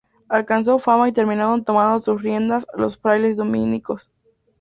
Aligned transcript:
Alcanzó 0.29 0.79
fama 0.79 1.07
y 1.07 1.11
terminaron 1.11 1.63
tomando 1.63 1.99
sus 1.99 2.19
riendas 2.23 2.65
los 2.75 2.97
frailes 2.97 3.37
dominicos. 3.37 4.09